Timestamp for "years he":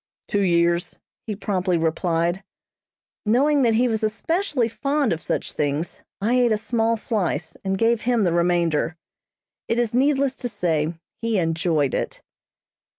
0.41-1.35